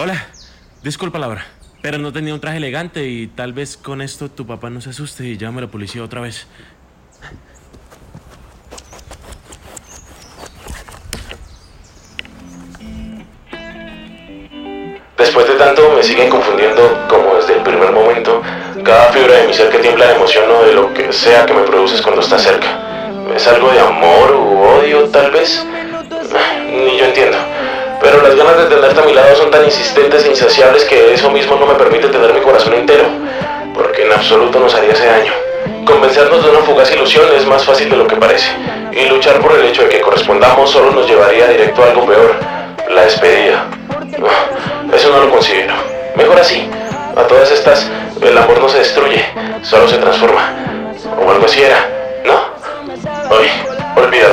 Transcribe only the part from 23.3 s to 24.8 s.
¿Es algo de amor u